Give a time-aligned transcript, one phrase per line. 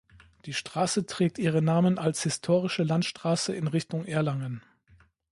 [0.45, 4.63] Die Straße trägt ihren Namen als historische Landstraße in Richtung Erlangen.